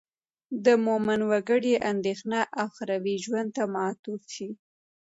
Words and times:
د 0.65 0.67
مومن 0.85 1.19
وګړي 1.31 1.73
اندېښنه 1.91 2.39
اخروي 2.65 3.15
ژوند 3.25 3.49
ته 3.57 3.63
معطوف 3.75 4.21
شي. 4.35 4.49